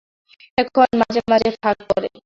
এখন 0.57 0.87
মাঝে 1.01 1.21
মাঝে 1.31 1.49
ফাঁক 1.61 1.77
পড়ে। 1.89 2.09